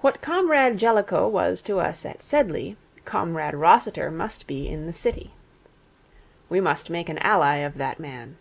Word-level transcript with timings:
What 0.00 0.22
Comrade 0.22 0.76
Jellicoe 0.78 1.26
was 1.26 1.60
to 1.62 1.80
us 1.80 2.04
at 2.06 2.22
Sedleigh, 2.22 2.76
Comrade 3.04 3.56
Rossiter 3.56 4.08
must 4.08 4.46
be 4.46 4.68
in 4.68 4.86
the 4.86 4.92
City. 4.92 5.32
We 6.48 6.60
must 6.60 6.88
make 6.88 7.08
an 7.08 7.18
ally 7.18 7.56
of 7.56 7.76
that 7.76 7.98
man. 7.98 8.36